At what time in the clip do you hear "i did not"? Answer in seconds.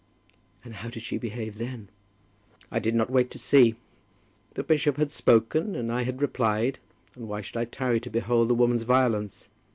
2.71-3.11